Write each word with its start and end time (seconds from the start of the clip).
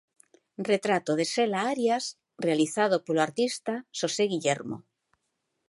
Retrato 0.71 1.11
de 1.19 1.25
Xela 1.33 1.59
Arias 1.73 2.05
realizado 2.45 2.95
polo 3.05 3.21
artista 3.27 3.73
Xosé 3.97 4.25
Guillermo. 4.33 4.77